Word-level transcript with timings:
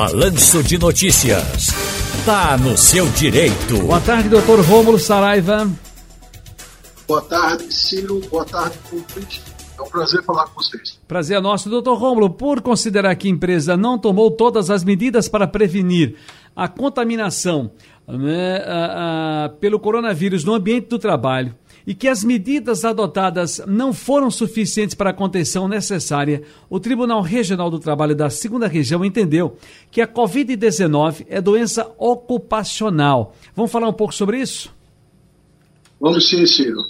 Balanço 0.00 0.62
de 0.62 0.78
Notícias. 0.78 1.66
Tá 2.24 2.56
no 2.56 2.74
seu 2.74 3.06
direito. 3.10 3.80
Boa 3.80 4.00
tarde, 4.00 4.30
doutor 4.30 4.58
Rômulo 4.64 4.98
Saraiva. 4.98 5.70
Boa 7.06 7.20
tarde, 7.20 7.70
Ciro. 7.70 8.18
Boa 8.30 8.46
tarde, 8.46 8.78
público. 8.88 9.30
É 9.78 9.82
um 9.82 9.90
prazer 9.90 10.24
falar 10.24 10.46
com 10.46 10.62
vocês. 10.62 10.98
Prazer 11.06 11.36
é 11.36 11.40
nosso. 11.42 11.68
Doutor 11.68 11.98
Rômulo, 11.98 12.30
por 12.30 12.62
considerar 12.62 13.14
que 13.14 13.28
a 13.28 13.30
empresa 13.30 13.76
não 13.76 13.98
tomou 13.98 14.30
todas 14.30 14.70
as 14.70 14.82
medidas 14.82 15.28
para 15.28 15.46
prevenir 15.46 16.16
a 16.56 16.66
contaminação 16.66 17.70
né, 18.08 18.56
a, 18.64 19.44
a, 19.44 19.48
pelo 19.50 19.78
coronavírus 19.78 20.44
no 20.44 20.54
ambiente 20.54 20.88
do 20.88 20.98
trabalho 20.98 21.54
e 21.86 21.94
que 21.94 22.08
as 22.08 22.22
medidas 22.22 22.84
adotadas 22.84 23.60
não 23.66 23.92
foram 23.92 24.30
suficientes 24.30 24.94
para 24.94 25.10
a 25.10 25.14
contenção 25.14 25.68
necessária, 25.68 26.42
o 26.68 26.78
Tribunal 26.78 27.22
Regional 27.22 27.70
do 27.70 27.78
Trabalho 27.78 28.14
da 28.14 28.30
Segunda 28.30 28.66
Região 28.66 29.04
entendeu 29.04 29.56
que 29.90 30.00
a 30.00 30.08
Covid-19 30.08 31.26
é 31.28 31.40
doença 31.40 31.90
ocupacional. 31.98 33.34
Vamos 33.54 33.70
falar 33.70 33.88
um 33.88 33.92
pouco 33.92 34.14
sobre 34.14 34.40
isso? 34.40 34.72
Vamos 36.00 36.28
sim, 36.28 36.46
Ciro. 36.46 36.80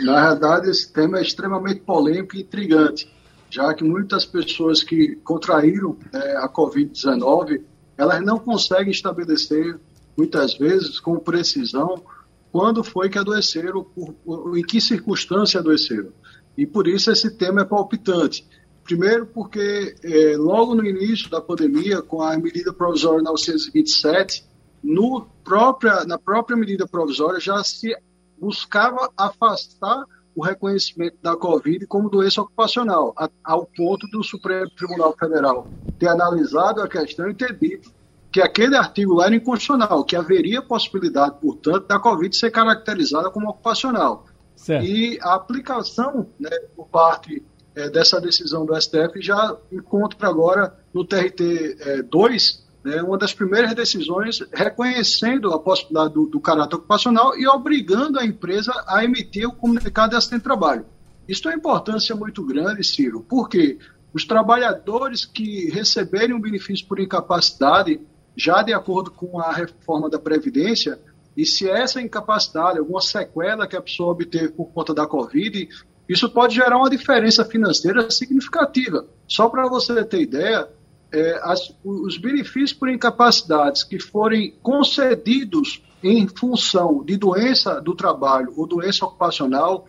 Na 0.00 0.28
verdade, 0.28 0.70
esse 0.70 0.92
tema 0.92 1.18
é 1.18 1.22
extremamente 1.22 1.80
polêmico 1.80 2.36
e 2.36 2.40
intrigante, 2.40 3.10
já 3.50 3.72
que 3.72 3.82
muitas 3.82 4.26
pessoas 4.26 4.82
que 4.82 5.16
contraíram 5.24 5.96
é, 6.12 6.36
a 6.36 6.48
Covid-19, 6.48 7.62
elas 7.96 8.22
não 8.24 8.38
conseguem 8.38 8.90
estabelecer, 8.90 9.78
muitas 10.16 10.56
vezes, 10.56 11.00
com 11.00 11.18
precisão, 11.18 12.02
quando 12.50 12.82
foi 12.82 13.08
que 13.08 13.18
adoeceram, 13.18 13.84
por, 13.84 14.12
por, 14.14 14.58
em 14.58 14.62
que 14.62 14.80
circunstância 14.80 15.60
adoeceram. 15.60 16.12
E 16.56 16.66
por 16.66 16.88
isso 16.88 17.10
esse 17.10 17.30
tema 17.36 17.62
é 17.62 17.64
palpitante. 17.64 18.46
Primeiro, 18.82 19.26
porque 19.26 19.94
é, 20.02 20.36
logo 20.36 20.74
no 20.74 20.84
início 20.84 21.30
da 21.30 21.40
pandemia, 21.40 22.00
com 22.00 22.22
a 22.22 22.36
medida 22.38 22.72
provisória 22.72 23.22
927, 23.22 24.44
no 24.82 25.26
própria, 25.44 26.04
na 26.04 26.18
própria 26.18 26.56
medida 26.56 26.86
provisória 26.86 27.38
já 27.38 27.62
se 27.62 27.94
buscava 28.40 29.10
afastar 29.16 30.04
o 30.34 30.42
reconhecimento 30.42 31.16
da 31.20 31.36
Covid 31.36 31.84
como 31.86 32.08
doença 32.08 32.40
ocupacional, 32.40 33.12
a, 33.16 33.28
ao 33.42 33.66
ponto 33.66 34.06
do 34.06 34.22
Supremo 34.22 34.70
Tribunal 34.70 35.14
Federal 35.18 35.66
ter 35.98 36.08
analisado 36.08 36.80
a 36.80 36.88
questão 36.88 37.28
e 37.28 37.34
ter 37.34 37.58
dito 37.58 37.92
que 38.30 38.40
aquele 38.40 38.76
artigo 38.76 39.14
lá 39.14 39.26
era 39.26 39.34
inconstitucional, 39.34 40.04
que 40.04 40.16
haveria 40.16 40.60
possibilidade, 40.60 41.36
portanto, 41.40 41.86
da 41.86 41.98
Covid 41.98 42.36
ser 42.36 42.50
caracterizada 42.50 43.30
como 43.30 43.48
ocupacional. 43.48 44.26
Certo. 44.54 44.84
E 44.84 45.18
a 45.22 45.34
aplicação 45.34 46.26
né, 46.38 46.50
por 46.76 46.88
parte 46.88 47.42
é, 47.74 47.88
dessa 47.88 48.20
decisão 48.20 48.66
do 48.66 48.78
STF 48.78 49.20
já 49.22 49.56
encontra 49.72 50.28
agora 50.28 50.76
no 50.92 51.04
TRT 51.04 52.04
2 52.10 52.68
né, 52.84 53.02
uma 53.02 53.18
das 53.18 53.32
primeiras 53.32 53.74
decisões 53.74 54.42
reconhecendo 54.52 55.52
a 55.52 55.58
possibilidade 55.58 56.14
do, 56.14 56.26
do, 56.26 56.40
caráter 56.40 56.76
ocupacional 56.76 57.36
e 57.36 57.46
obrigando 57.46 58.18
a 58.18 58.24
empresa 58.24 58.72
a 58.86 59.04
emitir 59.04 59.46
o 59.46 59.52
comunicado 59.52 60.10
de 60.10 60.16
acidente 60.16 60.40
de 60.40 60.44
trabalho. 60.44 60.86
Isso 61.28 61.42
tem 61.42 61.52
uma 61.52 61.58
importância 61.58 62.16
muito 62.16 62.44
grande, 62.44 62.82
Ciro, 62.82 63.24
porque 63.28 63.78
os 64.12 64.24
trabalhadores 64.24 65.24
que 65.24 65.68
receberem 65.70 66.34
um 66.34 66.40
benefício 66.40 66.86
por 66.86 66.98
incapacidade, 66.98 68.00
já 68.38 68.62
de 68.62 68.72
acordo 68.72 69.10
com 69.10 69.40
a 69.40 69.52
reforma 69.52 70.08
da 70.08 70.18
Previdência, 70.18 70.98
e 71.36 71.44
se 71.44 71.68
essa 71.68 72.00
incapacidade, 72.00 72.78
alguma 72.78 73.00
sequela 73.00 73.66
que 73.66 73.76
a 73.76 73.82
pessoa 73.82 74.12
obteve 74.12 74.48
por 74.50 74.66
conta 74.66 74.94
da 74.94 75.06
Covid, 75.06 75.68
isso 76.08 76.30
pode 76.30 76.54
gerar 76.54 76.78
uma 76.78 76.88
diferença 76.88 77.44
financeira 77.44 78.08
significativa. 78.10 79.06
Só 79.26 79.48
para 79.48 79.68
você 79.68 80.04
ter 80.04 80.22
ideia, 80.22 80.68
é, 81.12 81.40
as, 81.42 81.74
os 81.84 82.16
benefícios 82.16 82.72
por 82.72 82.88
incapacidades 82.88 83.82
que 83.82 83.98
forem 83.98 84.54
concedidos 84.62 85.82
em 86.02 86.28
função 86.28 87.04
de 87.04 87.16
doença 87.16 87.80
do 87.80 87.94
trabalho 87.94 88.54
ou 88.56 88.66
doença 88.68 89.04
ocupacional, 89.04 89.88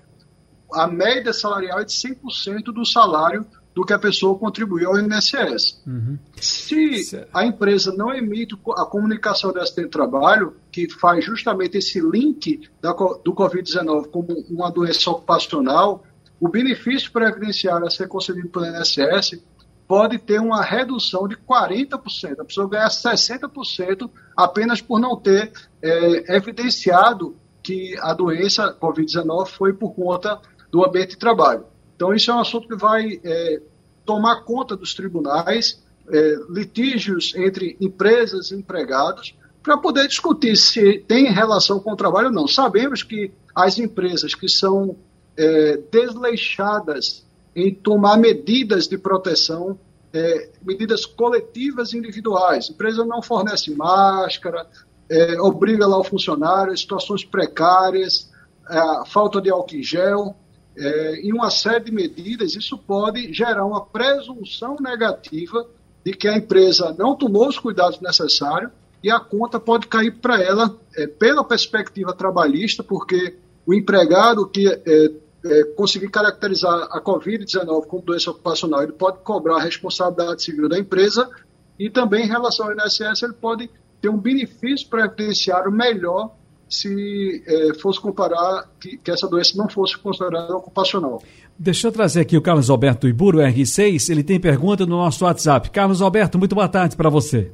a 0.74 0.88
média 0.88 1.34
salarial 1.34 1.80
é 1.80 1.86
de 1.86 1.94
100% 1.94 2.66
do 2.66 2.86
salário 2.86 3.46
do 3.80 3.86
que 3.86 3.94
a 3.94 4.00
pessoa 4.00 4.38
contribuiu 4.38 4.90
ao 4.90 5.00
INSS. 5.00 5.82
Uhum. 5.88 6.20
Se 6.36 7.26
a 7.34 7.46
empresa 7.46 7.94
não 7.96 8.14
emite 8.14 8.54
a 8.76 8.84
comunicação 8.84 9.54
de 9.54 9.60
acidente 9.60 9.86
de 9.86 9.92
trabalho, 9.92 10.58
que 10.70 10.90
faz 10.90 11.24
justamente 11.24 11.78
esse 11.78 12.02
link 12.02 12.70
da, 12.82 12.92
do 12.92 13.34
Covid-19 13.34 14.08
como 14.08 14.34
uma 14.50 14.70
doença 14.70 15.10
ocupacional, 15.10 16.04
o 16.42 16.50
benefício 16.50 17.10
previdenciário 17.10 17.88
a 17.88 17.90
ser 17.90 18.10
concedido 18.10 18.50
pelo 18.50 18.66
INSS 18.66 19.42
pode 19.88 20.18
ter 20.20 20.42
uma 20.42 20.62
redução 20.62 21.26
de 21.26 21.38
40%. 21.38 22.38
A 22.38 22.44
pessoa 22.44 22.68
ganhar 22.68 22.90
60% 22.90 24.10
apenas 24.36 24.82
por 24.82 25.00
não 25.00 25.16
ter 25.16 25.54
é, 25.82 26.36
evidenciado 26.36 27.34
que 27.64 27.96
a 28.02 28.14
doença 28.14 28.78
Covid-19 28.78 29.48
foi 29.48 29.72
por 29.72 29.96
conta 29.96 30.38
do 30.70 30.84
ambiente 30.84 31.12
de 31.12 31.18
trabalho. 31.18 31.64
Então, 32.00 32.14
isso 32.14 32.32
é 32.32 32.34
um 32.34 32.40
assunto 32.40 32.66
que 32.66 32.78
vai 32.78 33.20
é, 33.26 33.62
tomar 34.10 34.42
conta 34.44 34.76
dos 34.76 34.96
tribunais, 34.96 35.80
é, 36.12 36.36
litígios 36.50 37.36
entre 37.36 37.78
empresas 37.80 38.50
e 38.50 38.56
empregados, 38.56 39.36
para 39.62 39.78
poder 39.78 40.08
discutir 40.08 40.56
se 40.56 40.98
tem 41.08 41.32
relação 41.32 41.80
com 41.80 41.92
o 41.92 41.96
trabalho 41.96 42.30
ou 42.30 42.34
não. 42.34 42.48
Sabemos 42.48 43.04
que 43.04 43.32
as 43.54 43.78
empresas 43.78 44.34
que 44.34 44.50
são 44.50 44.96
é, 45.38 45.78
desleixadas 45.92 47.24
em 47.56 47.72
tomar 47.72 48.18
medidas 48.18 48.88
de 48.88 48.98
proteção, 48.98 49.78
é, 50.12 50.50
medidas 50.64 51.06
coletivas 51.06 51.94
e 51.94 51.98
individuais. 52.00 52.68
A 52.68 52.74
empresa 52.74 53.06
não 53.06 53.22
fornece 53.22 53.70
máscara, 53.76 54.66
é, 55.08 55.40
obriga 55.40 55.86
lá 55.86 56.00
o 56.00 56.04
funcionário, 56.04 56.76
situações 56.76 57.24
precárias, 57.24 58.28
é, 58.68 59.06
falta 59.06 59.40
de 59.40 59.52
álcool 59.52 59.76
em 59.76 59.84
gel, 59.84 60.36
é, 60.80 61.22
e 61.26 61.34
uma 61.34 61.50
série 61.50 61.86
de 61.86 61.92
medidas, 61.92 62.56
isso 62.56 62.78
pode 62.78 63.34
gerar 63.34 63.66
uma 63.66 63.86
presunção 63.86 64.78
negativa 64.80 65.68
de 66.06 66.14
que 66.14 66.28
a 66.28 66.38
empresa 66.38 66.96
não 66.98 67.16
tomou 67.16 67.48
os 67.48 67.60
cuidados 67.60 68.00
necessários 68.00 68.72
e 69.04 69.12
a 69.12 69.20
conta 69.20 69.60
pode 69.60 69.88
cair 69.88 70.12
para 70.16 70.42
ela 70.42 70.78
é, 70.96 71.06
pela 71.06 71.44
perspectiva 71.44 72.14
trabalhista, 72.14 72.82
porque 72.82 73.36
o 73.66 73.74
empregado 73.74 74.48
que 74.48 74.68
é, 74.68 75.12
é, 75.46 75.64
conseguir 75.76 76.10
caracterizar 76.10 76.88
a 76.92 77.02
Covid-19 77.02 77.86
como 77.86 78.02
doença 78.02 78.32
ocupacional, 78.32 78.82
ele 78.82 78.94
pode 78.94 79.20
cobrar 79.20 79.58
a 79.58 79.62
responsabilidade 79.62 80.44
civil 80.44 80.70
da 80.70 80.80
empresa 80.80 81.30
e 81.78 81.90
também 81.90 82.26
em 82.26 82.30
relação 82.30 82.68
ao 82.68 82.74
INSS 82.74 83.24
ele 83.24 83.34
pode 83.34 83.70
ter 84.02 84.10
um 84.10 84.18
benefício 84.18 84.88
previdenciário 84.90 85.72
melhor 85.72 86.36
se 86.70 87.44
é, 87.48 87.74
fosse 87.80 88.00
comparar 88.00 88.70
que, 88.80 88.98
que, 88.98 89.12
essa 89.12 89.28
doença 89.28 89.58
não 89.58 89.68
fosse 89.68 89.98
considerada 89.98 90.56
ocupacional. 90.56 91.22
Deixa 91.58 91.88
eu 91.88 91.92
trazer 91.92 92.22
aqui 92.22 92.38
o 92.38 92.42
Carlos 92.42 92.70
Alberto 92.70 93.08
Iburo, 93.08 93.40
R6, 93.40 94.10
ele 94.10 94.24
tem 94.24 94.40
pergunta 94.40 94.86
no 94.86 94.98
nosso 94.98 95.26
WhatsApp. 95.26 95.72
Carlos 95.72 96.02
Alberto, 96.02 96.38
muito 96.38 96.56
boa 96.56 96.70
tarde 96.70 96.96
para 96.96 97.10
você. 97.10 97.52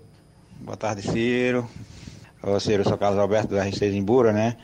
Boa 0.59 0.77
tarde, 0.77 1.01
Ciro. 1.01 1.67
Ô, 2.43 2.59
Ciro, 2.59 2.83
eu 2.83 2.87
sou 2.87 2.97
Carlos 2.97 3.19
Alberto 3.19 3.49
do 3.49 3.55
R6 3.55 3.95
Iburo, 3.95 4.31
né? 4.31 4.57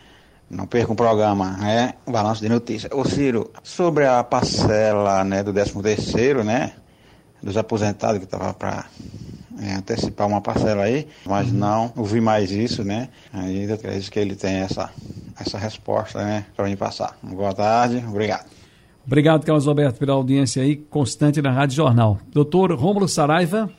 Não 0.49 0.67
perca 0.67 0.91
um 0.91 0.95
programa, 0.95 1.57
né? 1.57 1.93
Balanço 2.05 2.41
de 2.41 2.49
notícias. 2.49 2.91
Ô 2.91 3.05
Ciro, 3.05 3.49
sobre 3.63 4.05
a 4.05 4.23
parcela 4.23 5.23
né, 5.23 5.41
do 5.41 5.53
13 5.53 5.81
terceiro, 5.81 6.43
né? 6.43 6.73
Dos 7.41 7.57
aposentados 7.57 8.19
que 8.19 8.25
estava 8.25 8.53
para 8.53 8.85
é, 9.59 9.75
antecipar 9.75 10.27
uma 10.27 10.41
parcela 10.41 10.83
aí, 10.83 11.07
mas 11.25 11.49
uhum. 11.51 11.57
não 11.57 11.93
ouvi 11.95 12.21
mais 12.21 12.51
isso, 12.51 12.83
né? 12.83 13.09
Ainda 13.33 13.75
acredito 13.75 14.11
que 14.11 14.19
ele 14.19 14.35
tem 14.35 14.55
essa, 14.57 14.91
essa 15.39 15.57
resposta, 15.57 16.23
né? 16.23 16.45
Para 16.55 16.65
me 16.65 16.75
passar. 16.75 17.17
Boa 17.21 17.53
tarde, 17.53 18.03
obrigado. 18.07 18.45
Obrigado, 19.05 19.45
Carlos 19.45 19.67
Alberto, 19.67 19.99
pela 19.99 20.13
audiência 20.13 20.61
aí 20.61 20.75
constante 20.75 21.41
na 21.41 21.51
Rádio 21.51 21.75
Jornal. 21.75 22.19
Doutor 22.31 22.71
Rômulo 22.73 23.07
Saraiva. 23.07 23.69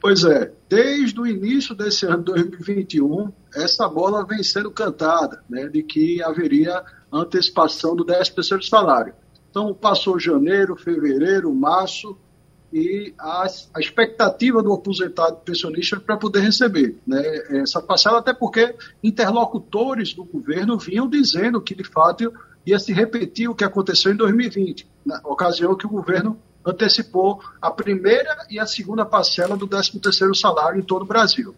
Pois 0.00 0.24
é, 0.24 0.50
desde 0.68 1.20
o 1.20 1.26
início 1.26 1.74
desse 1.74 2.06
ano 2.06 2.22
2021, 2.22 3.30
essa 3.54 3.86
bola 3.86 4.24
vem 4.24 4.42
sendo 4.42 4.70
cantada, 4.70 5.42
né, 5.48 5.68
de 5.68 5.82
que 5.82 6.22
haveria 6.22 6.82
antecipação 7.12 7.94
do 7.94 8.04
13 8.04 8.34
terceiro 8.34 8.62
salário. 8.62 9.12
Então, 9.50 9.74
passou 9.74 10.18
janeiro, 10.18 10.76
fevereiro, 10.76 11.52
março, 11.54 12.16
e 12.72 13.12
a, 13.18 13.46
a 13.74 13.80
expectativa 13.80 14.62
do 14.62 14.72
aposentado 14.72 15.38
pensionista 15.38 15.98
para 15.98 16.16
poder 16.16 16.40
receber 16.40 16.96
né, 17.06 17.20
essa 17.60 17.82
parcela, 17.82 18.18
até 18.18 18.32
porque 18.32 18.74
interlocutores 19.02 20.14
do 20.14 20.24
governo 20.24 20.78
vinham 20.78 21.08
dizendo 21.08 21.60
que, 21.60 21.74
de 21.74 21.84
fato, 21.84 22.32
ia 22.64 22.78
se 22.78 22.92
repetir 22.92 23.48
o 23.48 23.54
que 23.54 23.64
aconteceu 23.64 24.12
em 24.12 24.16
2020, 24.16 24.86
na 25.04 25.20
ocasião 25.24 25.76
que 25.76 25.86
o 25.86 25.90
governo 25.90 26.38
antecipou 26.64 27.40
a 27.60 27.70
primeira 27.70 28.46
e 28.50 28.58
a 28.58 28.66
segunda 28.66 29.04
parcela 29.04 29.56
do 29.56 29.66
13º 29.66 30.34
salário 30.34 30.78
em 30.78 30.82
todo 30.82 31.02
o 31.02 31.06
Brasil. 31.06 31.54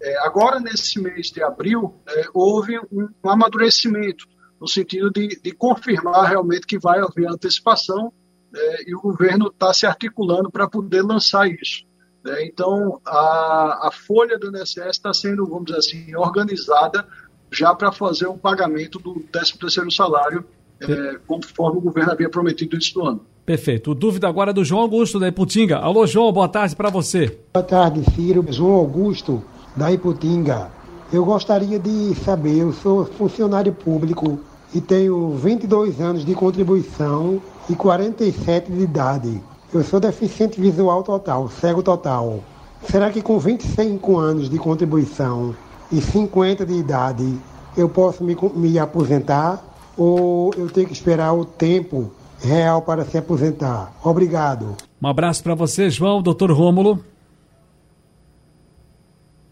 É, 0.00 0.18
agora, 0.26 0.60
nesse 0.60 1.00
mês 1.00 1.28
de 1.28 1.42
abril, 1.42 1.94
é, 2.08 2.24
houve 2.34 2.78
um, 2.92 3.08
amadurecimento, 3.24 4.26
no 4.62 4.68
sentido 4.68 5.10
de, 5.10 5.40
de, 5.42 5.50
confirmar 5.50 6.30
realmente 6.30 6.68
que 6.68 6.78
vai 6.78 7.00
haver 7.00 7.28
antecipação 7.28 8.12
é, 8.54 8.88
e 8.88 8.94
o 8.94 9.00
governo 9.00 9.48
está 9.48 9.74
se 9.74 9.84
articulando 9.84 10.52
para 10.52 10.68
poder 10.68 11.02
lançar 11.02 11.48
isso. 11.48 11.82
Né? 12.24 12.46
Então, 12.46 13.00
a, 13.04 13.88
a 13.88 13.90
folha 13.90 14.38
do 14.38 14.56
INSS 14.56 14.78
está 14.88 15.12
sendo, 15.12 15.44
vamos 15.46 15.64
dizer 15.64 15.78
assim, 15.78 16.14
organizada 16.14 17.04
já 17.50 17.74
para 17.74 17.90
fazer 17.90 18.26
o 18.26 18.38
pagamento 18.38 19.00
do 19.00 19.14
13º 19.32 19.92
salário, 19.92 20.44
é, 20.80 21.18
conforme 21.26 21.78
o 21.78 21.82
governo 21.82 22.12
havia 22.12 22.30
prometido 22.30 22.78
isso 22.78 22.94
do 22.94 23.04
ano. 23.04 23.26
Perfeito. 23.44 23.92
Dúvida 23.96 24.28
agora 24.28 24.52
do 24.52 24.64
João 24.64 24.82
Augusto 24.82 25.18
da 25.18 25.26
Iputinga. 25.26 25.78
Alô, 25.78 26.06
João, 26.06 26.32
boa 26.32 26.48
tarde 26.48 26.76
para 26.76 26.88
você. 26.88 27.36
Boa 27.52 27.64
tarde, 27.64 28.04
Ciro. 28.14 28.46
João 28.48 28.74
Augusto 28.74 29.42
da 29.76 29.90
Iputinga. 29.90 30.70
Eu 31.12 31.24
gostaria 31.24 31.80
de 31.80 32.14
saber, 32.14 32.58
eu 32.58 32.72
sou 32.72 33.04
funcionário 33.04 33.72
público 33.72 34.40
e 34.74 34.80
tenho 34.80 35.30
22 35.36 36.00
anos 36.00 36.24
de 36.24 36.34
contribuição 36.34 37.40
e 37.68 37.74
47 37.74 38.72
de 38.72 38.80
idade. 38.80 39.40
Eu 39.72 39.82
sou 39.82 40.00
deficiente 40.00 40.60
visual 40.60 41.02
total, 41.02 41.48
cego 41.48 41.82
total. 41.82 42.40
Será 42.88 43.10
que 43.10 43.22
com 43.22 43.38
25 43.38 44.18
anos 44.18 44.50
de 44.50 44.58
contribuição 44.58 45.54
e 45.90 46.00
50 46.00 46.66
de 46.66 46.74
idade 46.74 47.38
eu 47.76 47.88
posso 47.88 48.24
me, 48.24 48.36
me 48.54 48.78
aposentar 48.78 49.62
ou 49.96 50.52
eu 50.56 50.68
tenho 50.68 50.86
que 50.86 50.92
esperar 50.92 51.32
o 51.32 51.44
tempo 51.44 52.10
real 52.40 52.82
para 52.82 53.04
se 53.04 53.16
aposentar? 53.16 53.92
Obrigado. 54.02 54.76
Um 55.00 55.08
abraço 55.08 55.42
para 55.42 55.54
você, 55.54 55.90
João. 55.90 56.22
Doutor 56.22 56.50
Rômulo. 56.50 57.11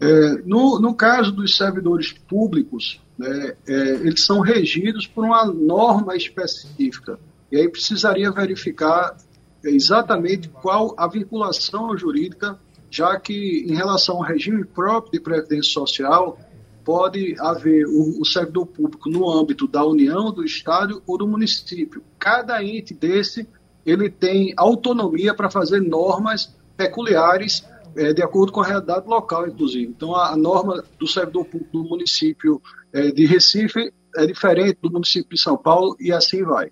É, 0.01 0.41
no, 0.45 0.79
no 0.79 0.95
caso 0.95 1.31
dos 1.31 1.55
servidores 1.55 2.11
públicos, 2.11 2.99
né, 3.15 3.53
é, 3.67 3.73
eles 3.97 4.25
são 4.25 4.39
regidos 4.39 5.05
por 5.05 5.23
uma 5.23 5.45
norma 5.45 6.15
específica. 6.15 7.19
E 7.51 7.57
aí 7.57 7.69
precisaria 7.69 8.31
verificar 8.31 9.15
exatamente 9.63 10.49
qual 10.49 10.95
a 10.97 11.07
vinculação 11.07 11.95
jurídica, 11.95 12.59
já 12.89 13.19
que 13.19 13.63
em 13.67 13.75
relação 13.75 14.15
ao 14.15 14.23
regime 14.23 14.65
próprio 14.65 15.11
de 15.11 15.19
previdência 15.19 15.71
social, 15.71 16.39
pode 16.83 17.35
haver 17.39 17.85
o, 17.85 18.21
o, 18.21 18.25
servidor 18.25 18.65
público 18.65 19.07
no 19.07 19.29
âmbito 19.29 19.67
da 19.67 19.85
União, 19.85 20.31
do 20.31 20.43
Estado 20.43 21.03
ou 21.05 21.15
do 21.15 21.27
município. 21.27 22.01
Cada 22.17 22.63
ente 22.63 22.91
desse 22.95 23.47
ele 23.85 24.09
tem 24.09 24.51
autonomia 24.57 25.33
para 25.33 25.49
fazer 25.49 25.79
normas 25.79 26.55
peculiares 26.75 27.63
é, 27.95 28.13
de 28.13 28.21
acordo 28.21 28.51
com 28.51 28.61
a 28.61 28.65
realidade 28.65 29.07
local, 29.07 29.47
inclusive. 29.47 29.87
Então, 29.87 30.15
a, 30.15 30.35
norma 30.35 30.83
do 30.99 31.07
servidor 31.07 31.45
público 31.45 31.77
do 31.77 31.83
município 31.83 32.61
é, 32.93 33.11
de 33.11 33.25
Recife 33.25 33.93
é 34.15 34.25
diferente 34.25 34.79
do 34.81 34.91
município 34.91 35.35
de 35.35 35.41
São 35.41 35.57
Paulo 35.57 35.95
e 35.99 36.11
assim 36.11 36.43
vai. 36.43 36.71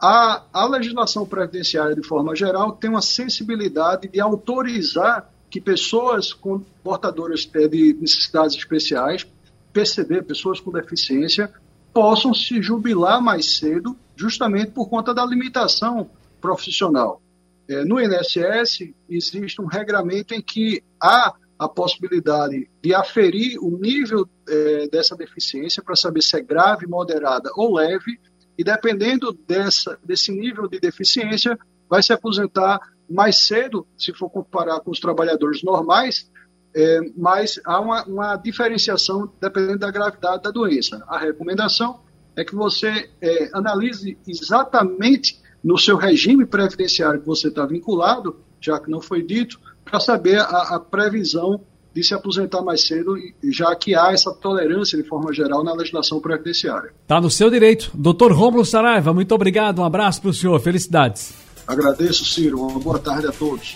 A, 0.00 0.44
a 0.52 0.66
legislação 0.66 1.24
previdenciária, 1.24 1.94
de 1.94 2.06
forma 2.06 2.34
geral, 2.36 2.72
tem 2.72 2.90
uma 2.90 3.02
sensibilidade 3.02 4.08
de 4.08 4.20
autorizar 4.20 5.30
que 5.48 5.60
pessoas 5.60 6.32
com 6.32 6.60
portadoras 6.82 7.48
é, 7.54 7.68
de 7.68 7.94
necessidades 7.94 8.56
especiais, 8.56 9.26
PCD, 9.72 10.22
pessoas 10.22 10.60
com 10.60 10.70
deficiência, 10.70 11.52
possam 11.92 12.34
se 12.34 12.60
jubilar 12.60 13.22
mais 13.22 13.56
cedo, 13.56 13.96
justamente 14.14 14.70
por 14.70 14.88
conta 14.88 15.14
da 15.14 15.24
limitação 15.24 16.10
profissional. 16.40 17.22
É, 17.68 17.84
no 17.84 18.00
INSS, 18.00 18.92
existe 19.08 19.60
um 19.60 19.66
regramento 19.66 20.34
em 20.34 20.40
que 20.40 20.82
há 21.02 21.34
a 21.58 21.68
possibilidade 21.68 22.68
de 22.82 22.94
aferir 22.94 23.58
o 23.60 23.78
nível 23.78 24.28
é, 24.48 24.88
dessa 24.88 25.16
deficiência 25.16 25.82
para 25.82 25.96
saber 25.96 26.22
se 26.22 26.36
é 26.36 26.42
grave, 26.42 26.86
moderada 26.86 27.50
ou 27.56 27.74
leve, 27.74 28.20
e 28.58 28.64
dependendo 28.64 29.32
dessa, 29.46 29.98
desse 30.04 30.32
nível 30.32 30.68
de 30.68 30.78
deficiência, 30.78 31.58
vai 31.88 32.02
se 32.02 32.12
aposentar 32.12 32.80
mais 33.08 33.46
cedo, 33.46 33.86
se 33.96 34.12
for 34.12 34.28
comparar 34.30 34.80
com 34.80 34.90
os 34.90 35.00
trabalhadores 35.00 35.62
normais, 35.62 36.30
é, 36.74 37.00
mas 37.16 37.58
há 37.64 37.80
uma, 37.80 38.04
uma, 38.04 38.36
diferenciação 38.36 39.32
dependendo 39.40 39.78
da 39.78 39.90
gravidade 39.90 40.42
da 40.42 40.50
doença. 40.50 41.02
A 41.08 41.18
recomendação 41.18 42.00
é 42.36 42.44
que 42.44 42.54
você 42.54 43.08
é, 43.20 43.50
analise 43.54 44.18
exatamente 44.26 45.40
no 45.66 45.76
seu 45.76 45.96
regime 45.96 46.46
previdenciário 46.46 47.18
que 47.18 47.26
você 47.26 47.48
está 47.48 47.66
vinculado, 47.66 48.36
já 48.60 48.78
que 48.78 48.88
não 48.88 49.00
foi 49.00 49.20
dito, 49.20 49.58
para 49.84 49.98
saber 49.98 50.38
a, 50.38 50.76
a 50.76 50.80
previsão 50.80 51.60
de 51.92 52.04
se 52.04 52.14
aposentar 52.14 52.62
mais 52.62 52.86
cedo, 52.86 53.16
já 53.50 53.74
que 53.74 53.92
há 53.96 54.12
essa 54.12 54.32
tolerância, 54.32 54.96
de 54.96 55.08
forma 55.08 55.32
geral, 55.32 55.64
na 55.64 55.74
legislação 55.74 56.20
previdenciária. 56.20 56.92
Está 57.02 57.20
no 57.20 57.28
seu 57.28 57.50
direito. 57.50 57.90
Doutor 57.94 58.30
Rômulo 58.30 58.64
Saraiva, 58.64 59.12
muito 59.12 59.34
obrigado, 59.34 59.80
um 59.80 59.84
abraço 59.84 60.20
para 60.20 60.30
o 60.30 60.34
senhor, 60.34 60.60
felicidades. 60.60 61.34
Agradeço, 61.66 62.24
Ciro, 62.24 62.60
uma 62.60 62.78
boa 62.78 63.00
tarde 63.00 63.26
a 63.26 63.32
todos. 63.32 63.74